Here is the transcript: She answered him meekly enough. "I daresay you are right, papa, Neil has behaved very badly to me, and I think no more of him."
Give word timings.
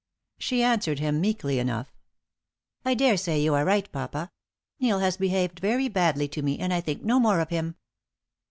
She 0.39 0.63
answered 0.63 0.97
him 0.97 1.21
meekly 1.21 1.59
enough. 1.59 1.93
"I 2.83 2.95
daresay 2.95 3.39
you 3.39 3.53
are 3.53 3.63
right, 3.63 3.87
papa, 3.91 4.31
Neil 4.79 4.97
has 4.97 5.15
behaved 5.15 5.59
very 5.59 5.89
badly 5.89 6.27
to 6.29 6.41
me, 6.41 6.57
and 6.57 6.73
I 6.73 6.81
think 6.81 7.03
no 7.03 7.19
more 7.19 7.39
of 7.39 7.49
him." 7.49 7.75